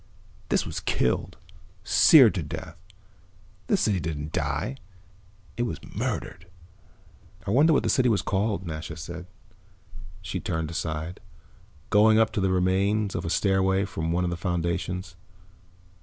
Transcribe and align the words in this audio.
This 0.49 0.65
was 0.65 0.79
killed, 0.79 1.37
seared 1.83 2.33
to 2.33 2.41
death. 2.41 2.75
This 3.67 3.81
city 3.81 3.99
didn't 3.99 4.31
die 4.31 4.77
it 5.57 5.61
was 5.61 5.77
murdered." 5.83 6.47
"I 7.45 7.51
wonder 7.51 7.71
what 7.71 7.83
the 7.83 7.89
city 7.89 8.09
was 8.09 8.23
called," 8.23 8.65
Nasha 8.65 8.97
said. 8.97 9.27
She 10.23 10.39
turned 10.39 10.71
aside, 10.71 11.19
going 11.91 12.17
up 12.17 12.31
the 12.33 12.41
remains 12.49 13.13
of 13.13 13.25
a 13.25 13.29
stairway 13.29 13.85
from 13.85 14.11
one 14.11 14.23
of 14.23 14.31
the 14.31 14.37
foundations. 14.37 15.15